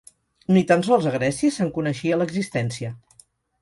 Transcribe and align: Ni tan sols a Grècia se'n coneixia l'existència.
Ni 0.55 0.63
tan 0.71 0.81
sols 0.87 1.05
a 1.11 1.13
Grècia 1.17 1.53
se'n 1.59 1.71
coneixia 1.79 2.21
l'existència. 2.21 2.95